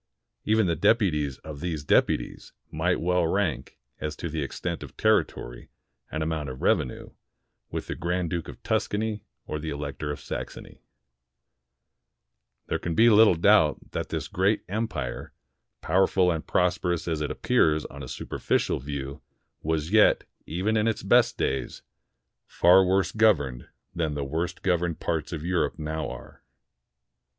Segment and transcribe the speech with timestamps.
[0.45, 5.69] Even the deputies of these deputies might well rank, as to extent of territory
[6.11, 7.13] and amount of rev enue,
[7.69, 10.81] with the Grand Duke of Tuscany or the Elector of Saxony.
[12.65, 15.33] There can be little doubt that this great empire,
[15.83, 19.21] powerful and prosperous as it appears on a superficial view,
[19.61, 21.83] was yet, even in its best days,
[22.47, 26.41] far worse governed than the worst governed parts of Europe now are.